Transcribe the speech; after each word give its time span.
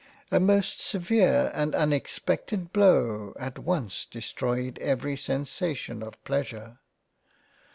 A 0.31 0.39
most 0.39 0.79
severe 0.81 1.51
and 1.53 1.75
unexpected 1.75 2.73
Blow 2.73 3.35
at 3.39 3.59
once 3.59 4.03
destroyed 4.09 4.79
every 4.79 5.15
sensation 5.15 6.01
of 6.01 6.15
Pleasure. 6.23 6.79